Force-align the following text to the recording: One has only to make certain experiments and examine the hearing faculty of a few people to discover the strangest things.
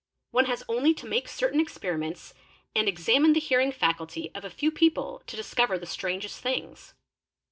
One 0.31 0.45
has 0.45 0.63
only 0.67 0.95
to 0.95 1.05
make 1.05 1.27
certain 1.29 1.59
experiments 1.59 2.33
and 2.75 2.87
examine 2.87 3.33
the 3.33 3.39
hearing 3.39 3.71
faculty 3.71 4.31
of 4.33 4.43
a 4.43 4.49
few 4.49 4.71
people 4.71 5.21
to 5.27 5.35
discover 5.37 5.77
the 5.77 5.85
strangest 5.85 6.41
things. 6.41 6.95